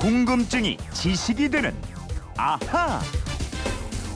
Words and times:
궁금증이 0.00 0.78
지식이 0.94 1.50
되는 1.50 1.74
아하. 2.34 3.00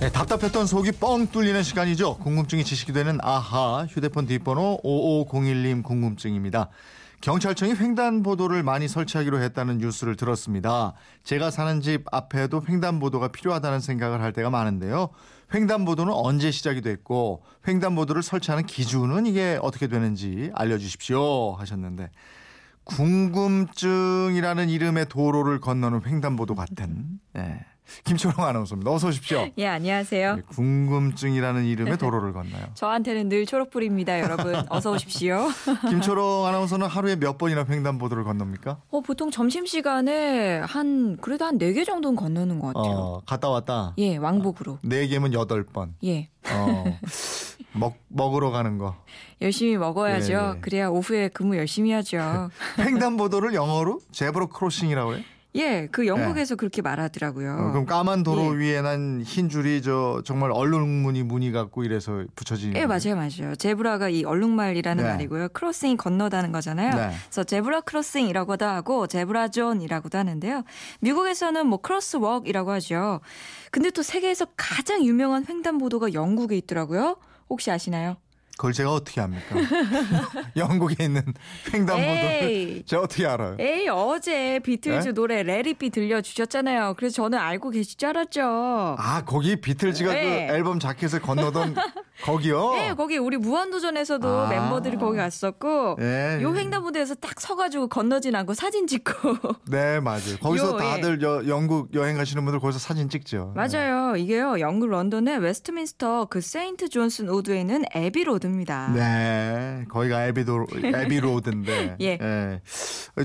네, 0.01 0.11
답답했던 0.11 0.67
속이 0.67 0.93
뻥 0.93 1.27
뚫리는 1.27 1.63
시간이죠. 1.63 2.17
궁금증이 2.17 2.65
지식이 2.65 2.95
되는 2.95 3.19
아하 3.21 3.85
휴대폰 3.85 4.27
뒷번호 4.27 4.81
5501님 4.83 5.83
궁금증입니다. 5.83 6.71
경찰청이 7.21 7.75
횡단보도를 7.75 8.63
많이 8.63 8.89
설치하기로 8.89 9.43
했다는 9.43 9.77
뉴스를 9.77 10.17
들었습니다. 10.17 10.95
제가 11.23 11.51
사는 11.51 11.83
집 11.83 12.05
앞에도 12.11 12.63
횡단보도가 12.67 13.29
필요하다는 13.29 13.81
생각을 13.81 14.23
할 14.23 14.33
때가 14.33 14.49
많은데요. 14.49 15.11
횡단보도는 15.55 16.15
언제 16.15 16.51
시작이 16.51 16.81
됐고 16.81 17.43
횡단보도를 17.69 18.23
설치하는 18.23 18.65
기준은 18.65 19.27
이게 19.27 19.59
어떻게 19.61 19.87
되는지 19.89 20.51
알려주십시오 20.55 21.53
하셨는데 21.53 22.09
궁금증이라는 22.85 24.69
이름의 24.69 25.07
도로를 25.09 25.61
건너는 25.61 26.03
횡단보도 26.07 26.55
같은 26.55 27.19
네. 27.33 27.61
김초롱 28.05 28.43
아나운서입니다. 28.47 28.91
어서 28.91 29.09
오십시오. 29.09 29.47
예, 29.59 29.67
안녕하세요. 29.67 30.37
네, 30.37 30.43
궁금증이라는 30.49 31.65
이름의 31.67 31.99
도로를 31.99 32.33
건너요. 32.33 32.65
저한테는 32.73 33.29
늘 33.29 33.45
초록불입니다, 33.45 34.21
여러분. 34.21 34.55
어서 34.71 34.91
오십시오. 34.93 35.49
김초롱 35.91 36.47
아나운서는 36.47 36.87
하루에 36.87 37.17
몇 37.17 37.37
번이나 37.37 37.67
횡단보도를 37.69 38.25
건넙니까? 38.25 38.79
어, 38.91 39.01
보통 39.03 39.31
점심시간에 39.31 40.61
한, 40.61 41.19
그래도 41.21 41.45
한 41.45 41.59
네 41.59 41.75
개 41.75 41.85
정도는 41.85 42.17
건너는 42.17 42.59
것 42.59 42.69
같아요. 42.73 42.93
어, 42.97 43.21
갔다 43.27 43.51
왔다. 43.51 43.93
예, 43.99 44.17
왕복으로. 44.17 44.79
네 44.83 45.07
개면 45.07 45.35
여덟 45.35 45.63
번. 45.65 45.95
예. 46.05 46.31
어, 46.51 46.85
먹, 47.75 47.97
먹으러 48.09 48.51
가는 48.51 48.79
거. 48.79 48.97
열심히 49.41 49.77
먹어야죠. 49.77 50.33
예, 50.33 50.57
예. 50.57 50.61
그래야 50.61 50.89
오후에 50.89 51.29
근무 51.29 51.57
열심히 51.57 51.93
하죠. 51.93 52.51
횡단보도를 52.79 53.55
영어로 53.55 54.01
zebra 54.13 54.47
crossing이라고 54.49 55.15
해요? 55.17 55.23
예, 55.57 55.87
그 55.93 56.09
영국에서 56.09 56.57
그렇게 56.57 56.83
말하더라고요. 56.83 57.53
어, 57.53 57.71
그럼 57.71 57.87
까만 57.87 58.25
도로 58.25 58.61
예. 58.61 58.73
위에 58.73 58.83
난 58.83 59.23
흰 59.25 59.49
줄이 59.49 59.83
저 59.83 60.21
정말 60.25 60.51
얼룩무늬 60.51 61.23
무늬 61.23 61.53
같고 61.53 61.85
이래서 61.85 62.25
붙여지는. 62.35 62.75
예? 62.75 62.87
맞아요, 62.87 63.15
맞아요. 63.15 63.55
zebra가 63.55 64.09
이 64.09 64.25
얼룩말이라는 64.25 65.05
네. 65.05 65.11
말이고요. 65.11 65.49
crossing이 65.51 65.97
건너다는 65.97 66.51
거잖아요. 66.51 66.91
네. 66.97 67.11
그래서 67.27 67.45
zebra 67.45 67.83
crossing이라고도 67.83 68.65
하고 68.67 69.07
zebra 69.07 69.49
zone이라고도 69.49 70.19
하는데요. 70.19 70.65
미국에서는 71.01 71.67
뭐 71.69 71.81
crosswalk이라고 71.81 72.73
하죠. 72.73 73.21
근데 73.71 73.91
또 73.91 74.03
세계에서 74.03 74.47
가장 74.57 75.05
유명한 75.05 75.45
횡단보도가 75.49 76.15
영국에 76.15 76.57
있더라고요. 76.57 77.17
혹시 77.49 77.71
아시나요? 77.71 78.17
그걸 78.57 78.73
제가 78.73 78.93
어떻게 78.93 79.21
합니까? 79.21 79.43
영국에 80.57 81.05
있는 81.05 81.23
횡단보도를. 81.73 82.85
제가 82.87 83.03
어떻게 83.03 83.27
알아요? 83.27 83.57
에이 83.59 83.89
어제 83.89 84.61
비틀즈 84.63 85.09
네? 85.09 85.13
노래 85.13 85.43
레리비 85.43 85.91
들려주셨잖아요. 85.91 86.95
그래서 86.97 87.17
저는 87.17 87.37
알고 87.37 87.71
계실 87.71 87.99
줄 87.99 88.11
알았죠. 88.11 88.95
아 88.97 89.25
거기 89.27 89.57
비틀즈가 89.61 90.13
네. 90.13 90.47
그 90.47 90.53
앨범 90.55 90.79
자켓을 90.79 91.21
건너던 91.21 91.75
거기요? 92.23 92.73
네, 92.75 92.95
거기 92.95 93.19
우리 93.19 93.37
무한도전에서도 93.37 94.29
아. 94.29 94.49
멤버들이 94.49 94.97
거기 94.97 95.17
갔었고 95.19 95.97
예. 96.01 96.39
요 96.43 96.55
횡단보도에서 96.55 97.17
딱 97.17 97.41
서가지고 97.41 97.89
건너진 97.89 98.35
않고 98.37 98.55
사진 98.55 98.87
찍고 98.87 99.13
네 99.69 99.99
맞아요. 100.01 100.37
거기서 100.41 100.73
요, 100.73 100.75
예. 100.77 100.79
다들 100.79 101.23
여- 101.23 101.47
영국 101.49 101.93
여행 101.95 102.17
가시는 102.17 102.45
분들 102.45 102.61
거기서 102.61 102.79
사진 102.79 103.09
찍죠. 103.09 103.53
맞아요. 103.57 104.17
이게요 104.17 104.61
영국 104.61 104.89
런던의 104.91 105.39
웨스트민스터 105.39 106.27
그 106.31 106.41
세인트 106.41 106.89
존스 106.89 107.29
우드에 107.29 107.61
있는 107.61 107.85
애비 107.95 108.25
로드입니다. 108.25 108.93
네, 108.95 109.85
거기가 109.89 110.25
애비도 110.27 110.67
애비 110.85 111.21
로드인데. 111.21 111.97
예. 112.01 112.61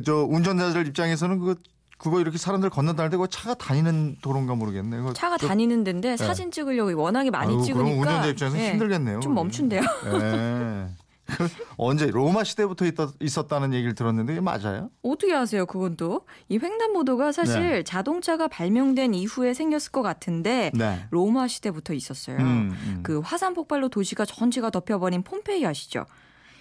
저 0.03 0.16
운전자들 0.24 0.88
입장에서는 0.88 1.40
그 1.40 1.56
그거 2.00 2.19
이렇게 2.22 2.38
사람들 2.38 2.69
건너다닐 2.69 3.11
때 3.11 3.17
그거 3.17 3.28
차가 3.28 3.53
다니는 3.53 4.16
도로인가 4.22 4.55
모르겠네. 4.55 4.97
그거 4.97 5.14
차가 5.14 5.38
저- 5.38 5.47
다니는 5.47 5.83
데인데 5.83 6.17
사진 6.17 6.50
찍으려고 6.50 7.00
워낙에 7.00 7.29
많이 7.29 7.51
네. 7.53 7.57
아유, 7.57 7.63
찍으니까 7.66 7.84
그럼 7.85 8.00
운전자 8.01 8.28
입장에서 8.29 8.57
예, 8.57 8.72
힘들겠네요. 8.72 9.19
좀 9.19 9.35
멈춘대요. 9.35 9.81
네. 10.19 10.88
그 11.29 11.47
언제 11.78 12.07
로마 12.07 12.44
시대부터 12.44 12.85
있다, 12.88 13.12
있었다 13.19 13.59
는 13.59 13.72
얘기를 13.74 13.94
들었는데 13.94 14.34
이게 14.34 14.41
맞아요? 14.41 14.90
어떻게 15.03 15.35
아세요? 15.35 15.68
그건 15.68 15.96
또 15.96 16.25
이 16.47 16.57
횡단보도가 16.57 17.31
사실 17.34 17.59
네. 17.69 17.84
자동차가 17.84 18.47
발명된 18.47 19.13
이후에 19.13 19.53
생겼을 19.53 19.91
것 19.91 20.01
같은데 20.01 20.72
네. 20.74 21.06
로마 21.12 21.47
시대부터 21.47 21.94
있었어요. 21.94 22.38
음, 22.38 22.72
음. 22.88 23.00
그 23.03 23.19
화산 23.19 23.53
폭발로 23.53 23.90
도시가 23.90 24.25
전체가 24.25 24.72
덮여버린 24.72 25.22
폼페이 25.22 25.66
아시죠? 25.68 26.06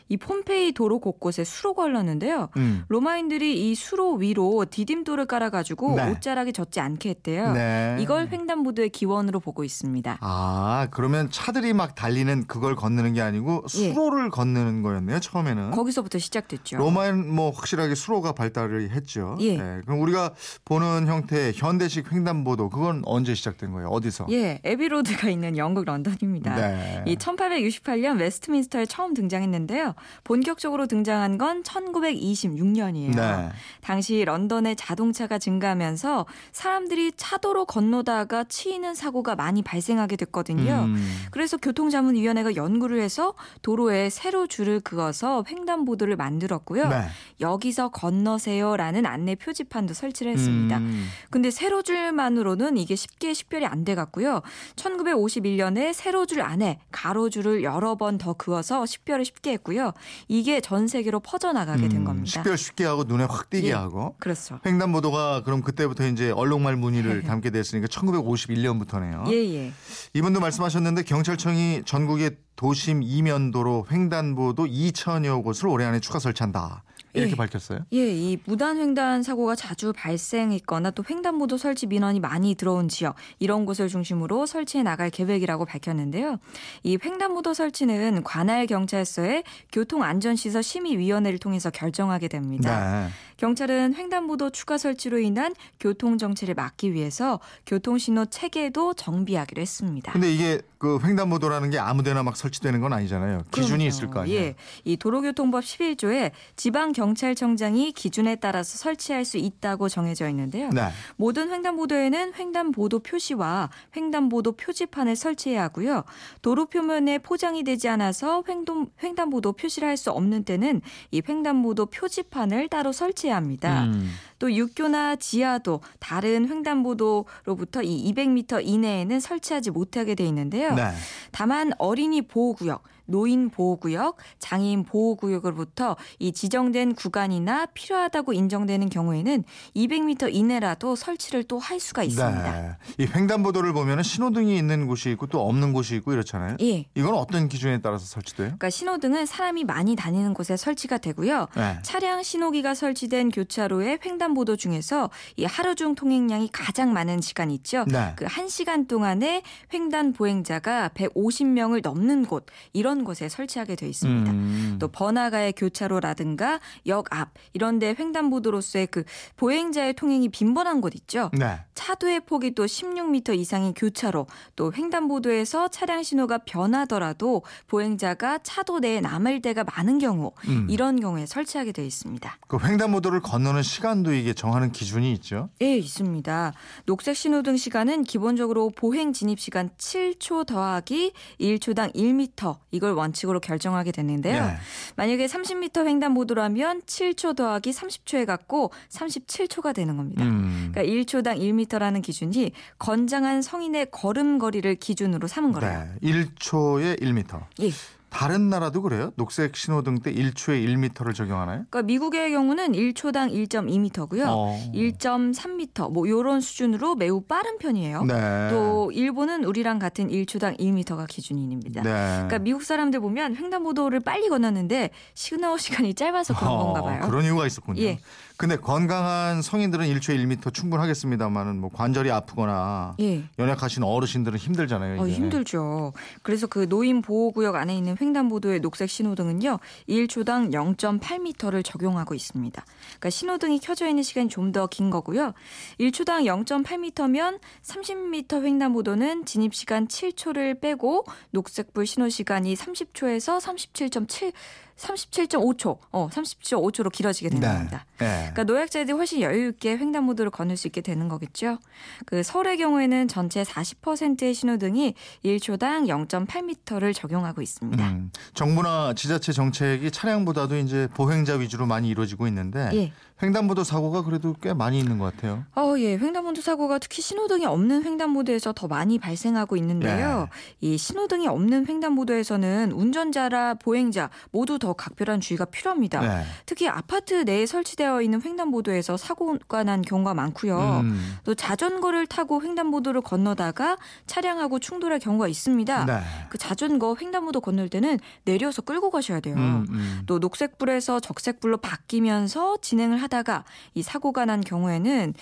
이 0.09 0.17
폼페이 0.17 0.73
도로 0.73 1.01
곳곳에 1.01 1.45
수로가 1.45 1.85
흘렀는데요. 1.85 2.49
음. 2.57 2.85
로마인들이 2.89 3.71
이 3.71 3.75
수로 3.75 4.15
위로 4.15 4.65
디딤돌을 4.69 5.27
깔아가지고 5.27 5.97
네. 5.97 6.11
옷자락이 6.11 6.53
젖지 6.53 6.81
않게 6.81 7.11
했대요. 7.11 7.53
네. 7.53 7.99
이걸 8.01 8.29
횡단보도의 8.29 8.89
기원으로 8.91 9.41
보고 9.41 9.65
있습니다. 9.65 10.19
아, 10.21 10.89
그러면 10.91 11.31
차들이 11.31 11.73
막 11.75 11.95
달리는 11.95 12.47
그걸 12.47 12.75
건너는 12.75 13.13
게 13.15 13.21
아니고 13.21 13.65
예. 13.77 13.93
수로를 13.93 14.31
건너는 14.31 14.83
거였네요, 14.83 15.21
처음에는. 15.21 15.73
거기서부터 15.73 16.19
시작됐죠. 16.19 16.79
로마엔 16.79 17.29
뭐 17.29 17.51
확실하게 17.51 17.95
수로가 17.95 18.33
발달을 18.33 18.91
했죠. 18.91 19.37
예. 19.41 19.57
그럼 19.85 20.01
우리가 20.01 20.35
보는 20.65 21.07
형태의 21.07 21.53
현대식 21.55 22.13
횡단보도 22.13 22.71
그건 22.71 23.03
언제 23.05 23.35
시작된 23.35 23.73
거예요? 23.73 23.89
어디서? 23.89 24.27
예, 24.31 24.61
에비로드가 24.65 25.29
있는 25.29 25.57
영국 25.57 25.85
런던입니다. 25.85 26.55
네. 26.57 27.05
이 27.07 27.17
1868년 27.17 28.19
웨스트민스터에 28.19 28.87
처음 28.87 29.15
등장했는데요. 29.15 29.95
본격적으로 30.25 30.87
등장한 30.87 31.39
건 31.39 31.63
1926년이에요. 31.63 33.17
네. 33.17 33.49
당시 33.81 34.25
런던의 34.25 34.77
자동차가 34.77 35.39
증가하면서 35.39 36.27
사람들이 36.53 37.13
차도로 37.17 37.65
건너다가 37.65 38.45
치이는 38.45 38.95
사고가 38.95 39.37
많이 39.37 39.63
발생하게 39.63 40.17
됐거든요. 40.17 40.85
음. 40.87 41.27
그래서 41.31 41.57
교통자문위원회가 41.57 42.57
연구를 42.57 43.01
해서 43.01 43.35
도로에 43.63 44.11
세로 44.11 44.47
줄을 44.47 44.81
그어서 44.81 45.45
횡단보도를 45.49 46.17
만들었고요. 46.17 46.89
네. 46.89 47.07
여기서 47.41 47.89
건너세요라는 47.89 49.07
안내 49.07 49.35
표지판도 49.37 49.95
설치를 49.95 50.33
했습니다. 50.33 50.79
음. 50.79 51.07
근데 51.31 51.51
세로 51.51 51.83
줄만으로는 51.83 52.77
이게 52.77 52.95
쉽게 52.95 53.33
식별이 53.33 53.65
안 53.65 53.85
돼갔고요. 53.85 54.43
1951년에 54.77 55.93
세로 55.93 56.27
줄 56.27 56.43
안에 56.43 56.79
가로 56.91 57.31
줄을 57.31 57.63
여러 57.63 57.97
번 57.97 58.19
더 58.19 58.35
그어서 58.35 58.85
식별을 58.85 59.25
쉽게 59.25 59.53
했고요. 59.53 59.88
이게 60.29 60.61
전 60.61 60.89
세계로 60.89 61.21
퍼져나가게 61.21 61.89
된 61.89 61.99
음, 61.99 62.05
겁니다. 62.05 62.31
식별 62.31 62.57
쉽게 62.59 62.85
하고 62.85 63.05
눈에 63.05 63.25
확 63.25 63.51
띄게 63.51 63.69
예. 63.69 63.73
하고. 63.73 64.15
그렇죠. 64.19 64.61
횡단보도가 64.65 65.43
그럼 65.45 65.63
그때부터 65.63 66.07
이제 66.07 66.31
얼룩말 66.31 66.77
무늬를 66.77 67.23
담게 67.23 67.51
됐으니까 67.51 67.89
1951년부터네요. 67.89 69.31
예, 69.31 69.55
예. 69.55 69.73
이분도 70.15 70.41
말씀하셨는데 70.41 71.03
경찰청이 71.05 71.83
전국의 71.85 72.37
도심 72.57 73.03
이면도로 73.03 73.87
횡단보도 73.91 74.67
2천여 74.67 75.45
곳을 75.45 75.69
올해 75.69 75.87
안에 75.87 76.01
추가 76.01 76.19
설치한다. 76.19 76.83
이렇게 77.15 77.33
예. 77.33 77.37
밝혔어요. 77.37 77.81
예, 77.93 78.09
이 78.09 78.39
무단 78.45 78.79
횡단 78.79 79.23
사고가 79.23 79.55
자주 79.55 79.93
발생했거나 79.97 80.91
또 80.93 81.03
횡단보도 81.09 81.57
설치 81.57 81.87
민원이 81.87 82.21
많이 82.21 82.55
들어온 82.55 82.89
지역 82.89 83.17
이런 83.39 83.67
곳을 83.67 83.89
중심으로 83.89 84.47
설치해 84.47 84.83
나갈 84.83 85.11
계획이라고 85.11 85.65
밝혔는데요. 85.65 86.39
이 86.83 86.99
횡단보도 87.03 87.55
설치는 87.55 88.23
관할 88.25 88.67
경찰서의 88.67 89.45
교통안전시설 89.73 90.63
심의위원회를 90.63 91.39
통해서 91.39 91.71
결정하게 91.71 92.29
됩니다. 92.29 93.05
네. 93.07 93.09
경찰은 93.39 93.95
횡단보도 93.95 94.51
추가 94.51 94.79
설치로 94.79 95.19
인한 95.19 95.55
교통 95.79 96.19
정체를 96.19 96.55
막기 96.55 96.93
위해서 96.93 97.39
교통 97.67 97.97
신호 97.97 98.25
체계도 98.25 98.95
정비하기로 98.95 99.63
했습니다. 99.63 100.13
근데 100.13 100.33
이게 100.33 100.61
그 100.79 100.99
횡단보도라는 101.03 101.71
게 101.71 101.79
아무데나 101.79 102.23
막 102.23 102.37
설치되는 102.37 102.81
건 102.81 102.93
아니잖아요. 102.93 103.45
기준이 103.53 103.79
그럼요. 103.79 103.85
있을 103.85 104.11
거 104.11 104.21
아니에요. 104.21 104.41
예. 104.41 104.55
이 104.85 104.97
도로교통법 104.97 105.63
11조에 105.63 106.33
지방 106.57 106.93
경찰청장이 106.99 107.93
기준에 107.93 108.35
따라서 108.35 108.77
설치할 108.77 109.25
수 109.25 109.39
있다고 109.39 109.89
정해져 109.89 110.29
있는데요. 110.31 110.69
네. 110.71 110.89
모든 111.17 111.51
횡단보도에는 111.53 112.35
횡단보도 112.35 112.99
표시와 113.01 113.71
횡단보도 113.97 114.53
표지판을 114.53 115.15
설치해야 115.15 115.63
하고요. 115.63 116.03
도로 116.43 116.67
표면에 116.67 117.19
포장이 117.19 117.63
되지 117.63 117.89
않아서 117.89 118.43
횡동, 118.49 118.89
횡단보도 119.03 119.53
표시를 119.53 119.87
할 119.87 119.99
수 119.99 120.13
없는 120.13 120.45
때는 120.45 120.81
이 121.11 121.23
횡단보도 121.29 121.87
표지판을 121.87 122.69
따로 122.69 122.93
설치해야 122.93 123.35
합니다. 123.35 123.83
음. 123.83 124.09
또 124.39 124.53
육교나 124.53 125.17
지하도 125.17 125.81
다른 125.99 126.49
횡단보도로부터 126.49 127.83
이 127.83 128.13
200m 128.13 128.67
이내에는 128.67 129.21
설치하지 129.21 129.71
못하게 129.71 130.15
돼 130.15 130.25
있는데요. 130.25 130.75
네. 130.75 130.91
다만 131.33 131.73
어린이 131.79 132.23
보호구역, 132.23 132.83
노인 133.07 133.49
보호구역, 133.49 134.17
장애인 134.39 134.85
보호구역으로부터 134.85 135.97
이 136.19 136.33
지정된 136.33 136.95
구간이나 136.95 137.67
필요하다고 137.67 138.35
인정되는 138.35 138.91
경우에는 138.91 139.45
200m 139.75 140.35
이내라도 140.35 140.95
설치를 140.97 141.45
또 141.45 141.59
할 141.59 141.81
수가 141.81 142.03
있습니다. 142.05 142.53
네. 142.63 142.77
이 142.99 143.07
횡단보도를 143.13 143.73
보면 143.73 144.03
신호등이 144.03 144.57
있는 144.57 144.87
곳이 144.87 145.11
있고 145.11 145.27
또 145.27 145.47
없는 145.47 145.73
곳이 145.73 145.97
있고 145.97 146.13
이렇잖아요. 146.13 146.57
예. 146.63 146.87
이건 146.95 147.15
어떤 147.15 147.49
기준에 147.49 147.81
따라서 147.81 148.07
설치돼요? 148.07 148.47
그러니까 148.47 148.71
신호등은 148.71 149.27
사람이 149.27 149.65
많이 149.65 149.97
다니는 149.97 150.35
곳에 150.35 150.57
설치가 150.57 150.97
되고요. 150.99 151.49
네. 151.57 151.79
차량 151.83 152.23
신호기가 152.23 152.75
설치된 152.75 153.31
교차로의 153.31 153.99
횡단 154.05 154.28
보도 154.35 154.57
중에서 154.57 155.11
이 155.37 155.45
하루 155.45 155.75
중 155.75 155.95
통행량이 155.95 156.51
가장 156.53 156.93
많은 156.93 157.21
시간 157.21 157.51
있죠. 157.51 157.85
네. 157.89 158.13
그 158.17 158.25
1시간 158.27 158.87
동안에 158.87 159.43
횡단 159.73 160.13
보행자가 160.13 160.91
150명을 160.91 161.83
넘는 161.83 162.27
곳 162.27 162.47
이런 162.73 163.05
곳에 163.05 163.29
설치하게 163.29 163.77
돼 163.77 163.89
있습니다. 163.89 164.31
음. 164.31 164.77
또 164.79 164.89
번화가의 164.89 165.55
교차로라든가 165.55 166.61
역 166.87 167.09
앞 167.11 167.31
이런 167.53 167.79
데 167.79 167.95
횡단보도로서의 167.99 168.89
그 168.89 169.05
보행자의 169.37 169.95
통행이 169.95 170.29
빈번한 170.29 170.81
곳 170.81 170.95
있죠. 170.95 171.31
네. 171.33 171.61
차도의 171.75 172.21
폭이 172.27 172.55
또 172.55 172.67
16m 172.67 173.37
이상인 173.39 173.73
교차로, 173.73 174.27
또 174.57 174.73
횡단보도에서 174.73 175.69
차량 175.69 176.03
신호가 176.03 176.39
변하더라도 176.39 177.43
보행자가 177.69 178.39
차도 178.43 178.81
내에 178.81 179.01
남을 179.01 179.43
때가 179.43 179.65
많은 179.65 179.99
경우, 179.99 180.33
음. 180.49 180.67
이런 180.69 181.01
경우에 181.01 181.27
설치하게 181.27 181.73
되어 181.73 181.85
있습니다. 181.85 182.39
그 182.49 182.59
횡단보도를 182.63 183.21
건너는 183.21 183.63
시간도 183.63 184.15
이게 184.19 184.33
정하는 184.33 184.73
기준이 184.73 185.13
있죠. 185.15 185.49
예, 185.63 185.77
있습니다. 185.77 186.53
녹색 186.87 187.17
신호등 187.17 187.57
시간은 187.57 188.05
기본적으로 188.05 188.71
보행 188.71 189.13
진입 189.13 189.41
시간 189.41 189.71
7초 189.79 190.47
더하기 190.47 191.13
1초당 191.41 191.95
1m 191.95 192.59
이걸 192.71 192.93
원칙으로 192.93 193.41
결정하게 193.41 193.93
됐는데요. 193.93 194.47
네. 194.47 194.57
만약에 194.97 195.27
30m 195.27 195.87
횡단보도라면 195.87 196.83
7초 196.83 197.37
더하기 197.37 197.71
30초에 197.71 198.27
갖고 198.27 198.73
37초가 198.91 199.75
되는 199.75 199.97
겁니다. 199.97 200.25
음. 200.25 200.71
그러니까 200.73 200.83
1초당 200.83 201.39
1m라는 201.39 202.03
기준이 202.03 202.53
건장한 202.79 203.43
성인의 203.43 203.89
걸음거리를 203.91 204.75
기준으로 204.77 205.27
삼은 205.29 205.53
거래요. 205.53 205.89
네. 206.01 206.11
1초에 206.11 207.01
1m. 207.01 207.45
예. 207.63 207.71
다른 208.11 208.49
나라도 208.49 208.83
그래요? 208.83 209.13
녹색 209.17 209.57
신호등 209.57 210.01
때 210.01 210.13
1초에 210.13 210.65
1m를 210.67 211.15
적용하나요? 211.15 211.65
그러니까 211.69 211.83
미국의 211.83 212.31
경우는 212.33 212.73
1초당 212.73 213.33
1.2m고요. 213.49 214.25
어. 214.27 214.71
1.3m 214.75 215.93
뭐 215.93 216.09
요런 216.09 216.41
수준으로 216.41 216.95
매우 216.95 217.21
빠른 217.21 217.59
편이에요. 217.59 218.05
네. 218.05 218.49
또 218.51 218.91
일본은 218.93 219.45
우리랑 219.45 219.79
같은 219.79 220.09
1초당 220.09 220.59
1m가 220.59 221.07
기준입니다. 221.07 221.83
네. 221.83 221.91
그러니까 221.91 222.39
미국 222.39 222.63
사람들 222.63 223.01
보면 223.01 223.37
횡단보도를 223.37 224.01
빨리 224.01 224.29
건넜는데 224.29 224.91
시그널 225.15 225.59
시간이 225.59 225.95
짧아서 225.95 226.35
그런 226.35 226.53
어, 226.53 226.59
건가 226.65 226.83
봐요. 226.83 227.01
그런 227.05 227.25
이유가 227.25 227.47
있었군요. 227.47 227.81
예. 227.83 227.99
근데 228.39 228.57
건강한 228.57 229.43
성인들은 229.43 229.85
1초에 229.87 230.17
1m 230.17 230.55
충분하겠습니다만은 230.55 231.61
뭐 231.61 231.71
관절이 231.73 232.09
아프거나 232.13 232.95
예. 233.01 233.25
연약하신 233.37 233.83
어르신들은 233.83 234.39
힘들잖아요. 234.39 235.01
어. 235.03 235.09
힘들죠. 235.09 235.93
그래서 236.23 236.47
그 236.47 236.69
노인 236.69 237.03
보호구역 237.03 237.57
안에 237.57 237.77
있는 237.77 237.97
횡단보도의 238.01 238.61
녹색 238.61 238.91
신호등은요, 238.91 239.59
1초당 239.89 240.53
0.8m를 240.53 241.65
적용하고 241.65 242.15
있습니다. 242.15 242.65
그러니까 242.87 243.11
신호등이 243.11 243.59
켜져 243.59 243.89
있는 243.89 244.05
시간이 244.05 244.29
좀 244.29 244.53
더 244.53 244.69
긴 244.69 244.91
거고요. 244.91 245.33
1초당 245.81 246.23
0.8m면 246.45 247.41
30m 247.65 248.45
횡단보도는 248.45 249.25
진입 249.25 249.53
시간 249.53 249.89
7초를 249.89 250.61
빼고 250.61 251.05
녹색불 251.33 251.89
신호 251.89 252.09
시간이 252.09 252.55
30초에서 252.55 253.41
37.7 253.41 254.33
37.5초, 254.79 255.77
어, 255.91 256.09
37.5초로 256.09 256.93
길어지게 256.93 257.31
되는 257.31 257.69
네. 257.69 257.79
네. 257.99 258.28
그러니까 258.33 258.45
노약자들이 258.45 258.93
훨씬 258.93 259.21
여유 259.21 259.49
있게 259.49 259.77
횡단보도를 259.77 260.31
건널 260.31 260.57
수 260.57 260.67
있게 260.67 260.81
되는 260.81 261.09
거겠죠. 261.09 261.59
그 262.07 262.23
서울의 262.23 262.59
경우에는 262.59 263.09
전체 263.09 263.43
40%의 263.43 264.35
신호등이 264.35 264.95
1초당 265.25 265.87
0.8m를 266.09 266.95
적용하고 266.95 267.43
있습니다. 267.43 267.89
음, 267.89 268.11
정부나 268.35 268.95
지자체 268.95 269.33
정책이 269.33 269.91
차량보다도 269.91 270.57
이제 270.59 270.89
보행자 270.95 271.35
위주로 271.35 271.67
많이 271.67 271.89
이루어지고 271.89 272.27
있는데 272.27 272.71
예. 272.75 272.93
횡단보도 273.21 273.65
사고가 273.65 274.03
그래도 274.03 274.35
꽤 274.41 274.55
많이 274.55 274.79
있는 274.79 274.99
것 274.99 275.13
같아요. 275.17 275.45
어, 275.57 275.75
예. 275.79 275.97
횡단보도 275.97 276.41
사고가 276.41 276.79
특히 276.79 277.03
신호등이 277.03 277.47
없는 277.47 277.85
횡단보도에서 277.85 278.53
더 278.53 278.69
많이 278.69 278.99
발생하고 278.99 279.57
있는데요. 279.57 280.29
네. 280.61 280.69
이 280.69 280.79
신호등이 280.79 281.27
없는 281.27 281.67
횡단보도에서는 281.67 282.73
운전자라 282.73 283.55
보행자 283.55 284.11
모두 284.31 284.59
더 284.59 284.73
각별한 284.73 285.21
주의가 285.21 285.47
필요합니다. 285.47 286.01
네. 286.01 286.25
특히 286.47 286.69
아파트 286.69 287.15
내에 287.15 287.47
설치되어 287.47 288.03
있는 288.03 288.18
횡단보도에서 288.25 288.97
사고가 288.97 289.65
난 289.65 289.83
경우가 289.83 290.15
많고요. 290.15 290.81
음, 290.83 291.17
또 291.25 291.35
자전거를 291.35 292.07
타고 292.07 292.43
횡단보도를 292.43 293.01
건너다가 293.03 293.77
차량하고 294.07 294.59
충돌할 294.59 294.99
경우가 294.99 295.29
있습니다. 295.29 295.85
네. 295.85 296.01
그 296.31 296.39
자전거 296.39 296.97
횡단보도 297.01 297.41
건널 297.41 297.69
때는 297.69 297.99
내려서 298.25 298.63
끌고 298.63 298.91
가셔야 298.91 299.21
돼요. 299.21 299.35
음, 299.37 299.67
음. 299.69 300.03
또 300.07 300.19
녹색불에서 300.19 301.01
적색불로 301.01 301.59
바뀌면서 301.59 302.59
진행을 302.61 303.01
하다가 303.03 303.45
이 303.75 303.83
사고가 303.83 304.25
난 304.25 304.41
경우에는 304.41 305.15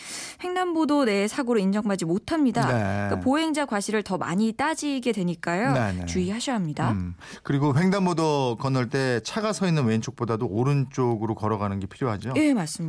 횡단보도 0.43 1.05
내 1.05 1.29
사고로 1.29 1.59
인정받지 1.59 2.05
못합니다. 2.05 2.67
네. 2.67 2.79
그러니까 2.79 3.21
보행자 3.21 3.67
과실을 3.67 4.03
더 4.03 4.19
많이 4.19 4.53
따지게 4.53 5.13
되니까요. 5.13 5.73
네, 5.73 5.93
네. 5.93 6.07
주의하셔야 6.07 6.57
합니다. 6.57 6.93
음, 6.93 7.15
그리고 7.43 7.77
횡단보도 7.77 8.57
건널 8.61 8.89
때 8.89 9.21
차가 9.23 9.53
서 9.53 9.67
있는 9.67 9.85
왼쪽보다도 9.85 10.47
오른쪽으로 10.47 11.35
걸어가는 11.35 11.81
게 11.81 11.87
필요하죠. 11.87 12.33
예, 12.37 12.55
맞습니다. 12.55 12.86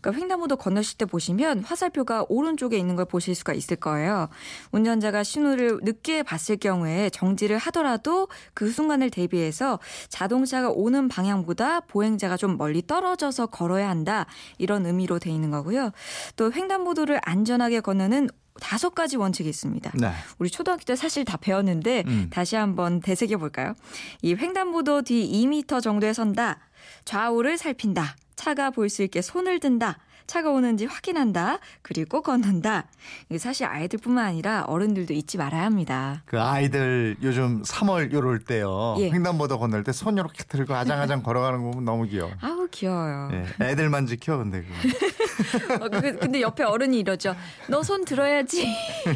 그러니까 0.00 0.20
횡단보도 0.20 0.56
건너실 0.56 0.98
때 0.98 1.04
보시면 1.04 1.64
화살표가 1.64 2.26
오른쪽에 2.28 2.76
있는 2.76 2.96
걸 2.96 3.04
보실 3.04 3.34
수가 3.34 3.52
있을 3.52 3.76
거예요. 3.76 4.28
운전자가 4.72 5.22
신호를 5.22 5.80
늦게 5.82 6.22
봤을 6.22 6.56
경우에 6.56 7.10
정지를 7.10 7.58
하더라도 7.58 8.28
그 8.54 8.70
순간을 8.70 9.10
대비해서 9.10 9.78
자동차가 10.08 10.70
오는 10.70 11.08
방향보다 11.08 11.80
보행자가 11.80 12.36
좀 12.36 12.56
멀리 12.56 12.86
떨어져서 12.86 13.46
걸어야 13.46 13.88
한다. 13.88 14.26
이런 14.58 14.86
의미로 14.86 15.18
돼 15.18 15.30
있는 15.30 15.50
거고요. 15.50 15.90
또 16.36 16.52
횡단보도를 16.52 17.20
안전하게 17.22 17.80
건너는 17.80 18.28
다섯 18.60 18.94
가지 18.94 19.16
원칙이 19.16 19.48
있습니다. 19.48 19.92
네. 19.94 20.12
우리 20.38 20.50
초등학교 20.50 20.84
때 20.84 20.96
사실 20.96 21.24
다 21.24 21.36
배웠는데 21.36 22.04
음. 22.06 22.28
다시 22.30 22.56
한번 22.56 23.00
되새겨 23.00 23.38
볼까요? 23.38 23.74
이 24.22 24.34
횡단보도 24.34 25.02
뒤 25.02 25.30
2m 25.30 25.82
정도에 25.82 26.12
선다. 26.12 26.58
좌우를 27.04 27.58
살핀다. 27.58 28.16
차가 28.36 28.70
볼 28.70 28.88
수 28.88 29.02
있게 29.02 29.22
손을 29.22 29.58
든다. 29.58 29.98
차가 30.28 30.50
오는지 30.50 30.86
확인한다. 30.86 31.60
그리고 31.82 32.20
건넌다. 32.20 32.86
이게 33.28 33.38
사실 33.38 33.64
아이들뿐만 33.64 34.24
아니라 34.24 34.64
어른들도 34.66 35.14
잊지 35.14 35.38
말아야 35.38 35.64
합니다. 35.64 36.22
그 36.26 36.40
아이들 36.40 37.16
요즘 37.22 37.62
3월 37.62 38.12
요럴 38.12 38.40
때요. 38.40 38.96
예. 38.98 39.08
횡단보도 39.10 39.56
건널 39.60 39.84
때 39.84 39.92
손 39.92 40.14
이렇게 40.16 40.42
들고 40.42 40.74
아장아장 40.74 41.22
걸어가는 41.24 41.62
거 41.62 41.70
보면 41.70 41.84
너무 41.84 42.06
귀여워. 42.06 42.32
아우 42.40 42.66
귀여워요. 42.70 43.30
예, 43.34 43.64
애들만 43.66 44.06
지켜 44.08 44.36
근데 44.38 44.64
그거. 44.64 45.74
어, 45.86 45.88
그- 45.88 46.16
근데 46.18 46.40
옆에 46.40 46.64
어른이 46.64 46.98
이러죠. 46.98 47.36
너 47.68 47.82
손 47.82 48.04
들어야지. 48.04 48.66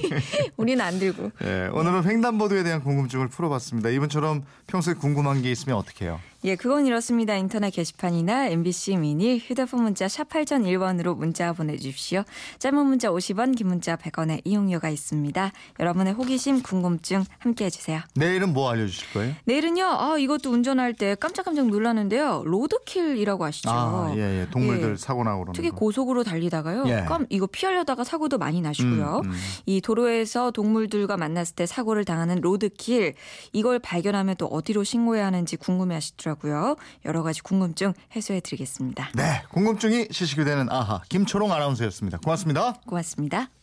우리는 0.57 0.83
안 0.85 1.01
들고. 1.01 1.33
예, 1.43 1.69
오늘은 1.73 2.05
횡단보도에 2.05 2.63
대한 2.63 2.85
궁금증을 2.85 3.27
풀어봤습니다. 3.29 3.89
이분처럼 3.91 4.45
평소에 4.69 4.95
궁금한 4.95 5.43
게 5.43 5.51
있으면 5.51 5.77
어떻게 5.77 6.05
해요? 6.05 6.21
예, 6.43 6.57
그건 6.57 6.87
이렇습니다. 6.87 7.37
인터넷 7.37 7.69
게시판이나 7.69 8.47
MBC 8.47 8.97
미니 8.97 9.37
휴대폰 9.39 9.83
문자 9.83 10.09
샵 10.09 10.27
8001번으로 10.31 11.15
문자 11.15 11.53
보내주십시오. 11.53 12.23
짧은 12.59 12.87
문자 12.87 13.11
50원, 13.11 13.55
긴 13.55 13.69
문자 13.69 13.97
100원의 13.97 14.41
이용료가 14.45 14.89
있습니다. 14.89 15.53
여러분의 15.79 16.15
호기심, 16.15 16.63
궁금증 16.63 17.25
함께 17.41 17.67
해 17.67 17.71
주세요. 17.71 18.01
내일은 18.15 18.55
뭐 18.55 18.71
알려주실 18.71 19.13
거예요? 19.13 19.35
내일은요, 19.45 19.85
아, 19.85 20.17
이것도 20.17 20.51
운전할 20.51 20.95
때 20.95 21.15
깜짝깜짝 21.15 21.67
놀랐는데요. 21.67 22.43
로드킬이라고 22.47 23.45
아시죠? 23.45 23.69
아, 23.71 24.15
예, 24.17 24.41
예. 24.41 24.47
동물들 24.51 24.93
예. 24.93 24.97
사고 24.97 25.23
나고 25.25 25.41
그러는 25.41 25.53
특히 25.53 25.69
거. 25.69 25.77
고속으로 25.77 26.25
달리다가요. 26.25 26.85
예. 26.87 27.05
깜, 27.07 27.27
이거 27.29 27.47
피하려다가 27.47 28.03
사고도 28.03 28.39
많이 28.39 28.63
나시고요. 28.63 29.21
음, 29.25 29.31
음. 29.31 29.37
이 29.67 29.83
도로에서 29.83 30.53
동물들과 30.53 31.19
만났을 31.19 31.55
때 31.55 31.67
사고를 31.67 32.07
당하는 32.07 32.41
로드킬 32.41 33.13
이걸 33.53 33.79
발견하면 33.79 34.37
또 34.37 34.47
어디로 34.47 34.85
신고해야 34.85 35.27
하는지 35.27 35.57
궁금해 35.57 36.01
하시더라고요. 36.31 36.77
여러 37.05 37.23
가지 37.23 37.43
궁금증 37.43 37.93
해소해 38.15 38.41
드리겠습니다. 38.41 39.11
네, 39.15 39.43
궁금증이 39.51 40.09
지식이 40.11 40.45
되는 40.45 40.71
아하 40.71 41.01
김초롱 41.09 41.53
아나운서였습니다. 41.53 42.19
고맙습니다. 42.19 42.75
고맙습니다. 42.87 43.51